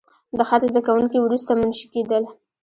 د 0.37 0.39
خط 0.47 0.61
زده 0.71 0.81
کوونکي 0.87 1.17
وروسته 1.21 1.51
منشي 1.59 1.87
کېدل. 1.93 2.23